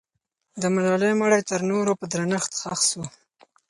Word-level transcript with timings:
د 0.61 0.63
ملالۍ 0.75 1.13
مړی 1.21 1.41
تر 1.49 1.61
نورو 1.71 1.91
په 1.99 2.05
درنښت 2.13 2.51
ښخ 2.61 2.79
سو. 2.89 3.01